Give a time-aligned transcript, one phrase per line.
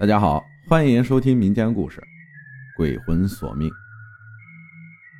[0.00, 2.00] 大家好，欢迎收听民间故事
[2.74, 3.68] 《鬼魂索命》。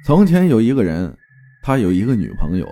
[0.07, 1.15] 从前有一个人，
[1.63, 2.67] 他有一个女朋友，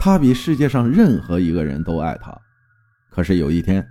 [0.00, 2.34] 他比世界上任何一个人都爱她。
[3.10, 3.86] 可是有一天，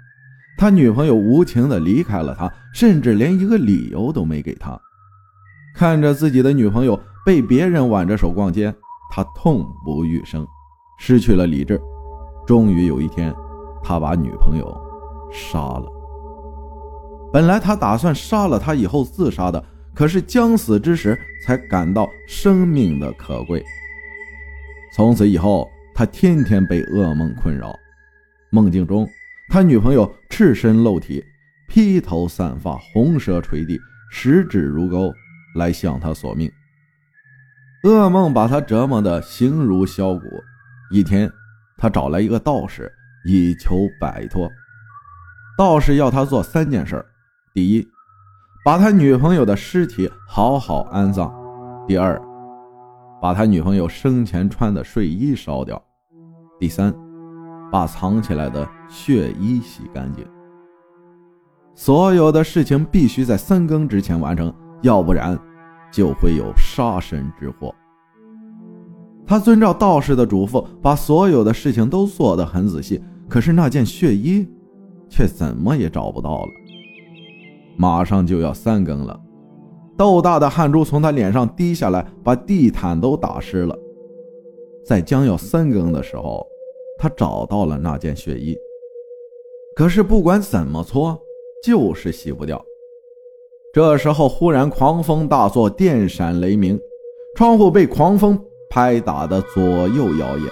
[0.58, 4.76] 他女朋友无情的离开了他，甚至连一个理由都没给他。
[5.76, 8.74] 看着自己的女朋友被别人挽着手逛街，
[9.12, 10.44] 他痛不欲生，
[10.98, 11.80] 失去了理智。
[12.48, 13.32] 终于有一天，
[13.84, 14.66] 他把女朋友
[15.32, 16.01] 杀了。
[17.34, 19.64] 本来他打算杀了他以后自杀的，
[19.94, 23.64] 可是将死之时才感到生命的可贵。
[24.94, 27.74] 从此以后，他天天被噩梦困扰，
[28.52, 29.08] 梦境中
[29.50, 31.24] 他女朋友赤身露体，
[31.70, 33.80] 披头散发，红舌垂地，
[34.12, 35.14] 十指如钩，
[35.56, 36.52] 来向他索命。
[37.84, 40.26] 噩梦把他折磨得形如削骨。
[40.92, 41.32] 一天，
[41.78, 42.92] 他找来一个道士
[43.26, 44.52] 以求摆脱。
[45.58, 47.04] 道士要他做三件事。
[47.54, 47.86] 第一，
[48.64, 51.30] 把他女朋友的尸体好好安葬；
[51.86, 52.18] 第二，
[53.22, 55.76] 把他女朋友生前穿的睡衣烧掉；
[56.58, 56.96] 第三，
[57.70, 60.26] 把藏起来的血衣洗干净。
[61.76, 65.38] 所有的事情必须在三更之前完成，要不然
[65.92, 67.76] 就会有杀身之祸。
[69.28, 74.48] 他遵照道士的嘱咐，把所有的事情都做得很仔细，可是那件血衣
[75.10, 76.48] 却怎么也找不到了。
[77.78, 79.20] 马上就要三更了，
[79.98, 83.78] 豆大的汗珠从他脸上滴下来，把地毯都打湿了。
[84.86, 86.46] 在将要三更的时候，
[87.00, 88.56] 他找到了那件血衣，
[89.76, 91.20] 可是不管怎么搓，
[91.64, 92.64] 就是洗不掉。
[93.74, 96.80] 这时候忽然狂风大作，电闪雷鸣，
[97.36, 100.50] 窗户被狂风拍打的左右摇曳，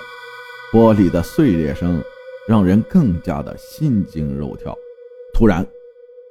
[0.72, 2.02] 玻璃的碎裂声
[2.48, 4.76] 让人更加的心惊肉跳。
[5.34, 5.68] 突然。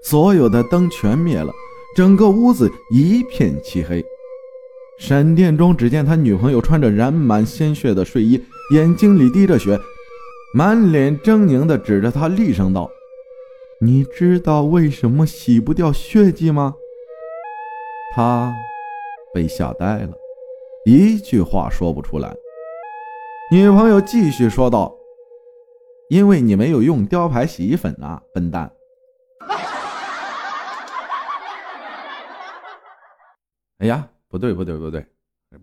[0.03, 1.53] 所有的灯全灭了，
[1.97, 4.05] 整个屋子一片漆黑。
[4.99, 8.43] 闪电中，只见他女朋友穿着染满鲜血的睡衣，
[8.75, 9.79] 眼睛里滴着血，
[10.55, 12.91] 满脸狰狞地指着他，厉声道
[13.81, 16.75] ：“你知道为什么洗不掉血迹吗？”
[18.15, 18.53] 他
[19.33, 20.13] 被吓呆了，
[20.85, 22.35] 一句话说不出来。
[23.53, 24.97] 女朋友继续说道
[26.11, 28.73] ：“因为你没有用雕牌洗衣粉啊，笨蛋。”
[33.79, 35.07] 哎呀，不对不对不对，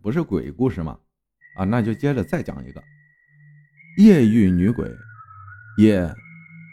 [0.02, 0.98] 不是鬼故事吗？
[1.58, 2.82] 啊，那就接着再讲一个
[3.98, 4.90] 夜遇女鬼。
[5.78, 6.10] 夜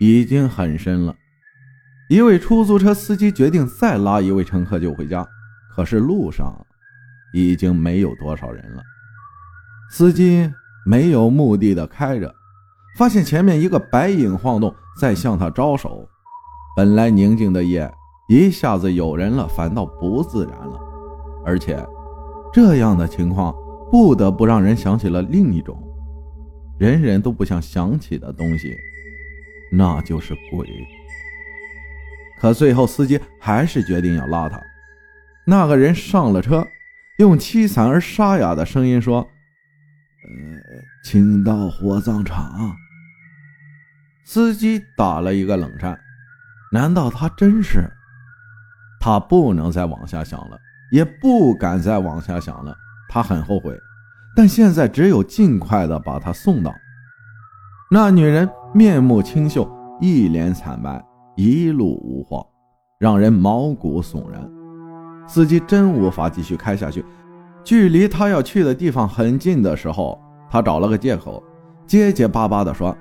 [0.01, 1.17] 已经很深了，
[2.09, 5.27] 一位出租车司机决定再拉一位乘客就回家。
[5.75, 6.55] 可是路上
[7.35, 8.83] 已经没有多少人了，
[9.91, 10.49] 司机
[10.87, 12.33] 没有目的的开着，
[12.97, 16.09] 发现前面一个白影晃动，在向他招手。
[16.77, 17.93] 本来宁静的夜
[18.29, 20.92] 一下子有人了，反倒不自然了。
[21.45, 21.79] 而且，
[22.53, 23.55] 这样的情况
[23.91, 25.77] 不得不让人想起了另一种
[26.79, 28.77] 人人都不想想起的东西，
[29.71, 30.67] 那就是鬼。
[32.41, 34.61] 可最后，司机还是决定要拉他。
[35.47, 36.67] 那个人上了车，
[37.19, 39.21] 用凄惨而沙哑的声音说
[40.27, 40.59] ：“呃，
[41.05, 42.77] 请到火葬场。”
[44.25, 45.99] 司机打了一个冷战，
[46.73, 47.89] 难道他真是？
[49.01, 50.59] 他不能再往下想了。
[50.93, 52.77] 也不敢再往下想了，
[53.09, 53.75] 他很后悔，
[54.37, 56.71] 但现在只有尽快的把她送到。
[57.91, 59.67] 那女人面目清秀，
[60.01, 61.03] 一脸惨白，
[61.35, 62.45] 一路无话，
[63.01, 64.47] 让人毛骨悚然。
[65.27, 67.03] 司机真无法继续开下去，
[67.65, 70.21] 距离他要去的地方很近的时候，
[70.51, 71.43] 他找了个借口，
[71.87, 72.95] 结结巴巴的说：“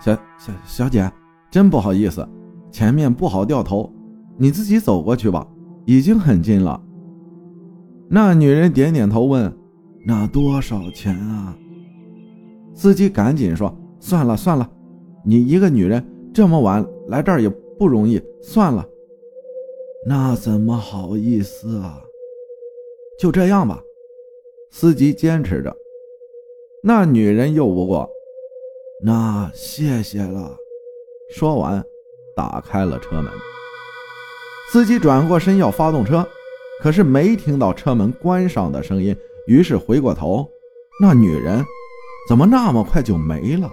[0.00, 1.10] 小小小姐，
[1.50, 2.28] 真不好意思，
[2.70, 3.90] 前面不好掉头，
[4.36, 5.46] 你自己走过去吧，
[5.86, 6.78] 已经很近了。”
[8.08, 9.52] 那女人点点头，问
[10.06, 11.56] ：“那多少钱啊？”
[12.74, 14.70] 司机赶紧说：“算了算了，
[15.24, 18.86] 你一个女人这么晚来这儿也不容易，算了。”
[20.06, 22.00] 那怎么好意思啊？
[23.18, 23.82] 就这样吧。
[24.70, 25.74] 司机坚持着。
[26.82, 28.08] 那女人又不过
[29.02, 30.56] ：“那谢谢了。”
[31.34, 31.84] 说完，
[32.36, 33.32] 打开了车门。
[34.70, 36.24] 司机转过身要发动车。
[36.82, 40.48] 可是没听到车门关上的声音，于是回过头，
[41.00, 41.64] 那女人
[42.28, 43.70] 怎么那么快就没了？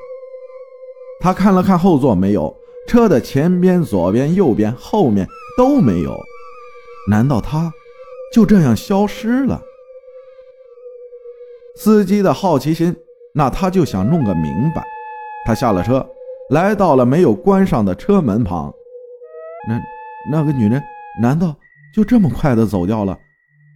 [1.19, 2.53] 他看了看后座，没有；
[2.88, 5.27] 车的前边、左边、右边、后面
[5.57, 6.15] 都没有。
[7.09, 7.73] 难道她
[8.33, 9.61] 就这样消失了？
[11.75, 12.95] 司机的好奇心，
[13.33, 14.83] 那他就想弄个明白。
[15.45, 16.07] 他下了车，
[16.51, 18.73] 来到了没有关上的车门旁。
[19.67, 19.81] 那
[20.31, 20.81] 那个女人
[21.21, 21.55] 难道
[21.94, 23.18] 就这么快的走掉了？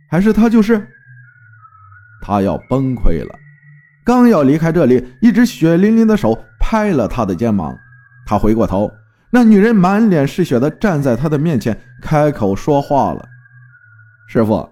[0.09, 0.87] 还是他就是？
[2.21, 3.35] 他要崩溃了，
[4.03, 7.77] 刚要离开这里，一只血淋淋的手拍了他的肩膀。
[8.25, 8.91] 他回过头，
[9.29, 13.23] 那女人满脸是血的站在他的面前，开口说话了
[14.27, 14.67] ：“师傅，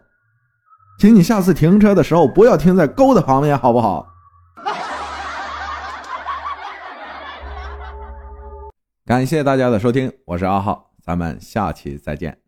[0.97, 4.07] 请你下次停车的时候不要停在沟的旁边，好不好？”
[9.05, 12.44] 感谢大家的收听，我是阿浩，咱们下期再见。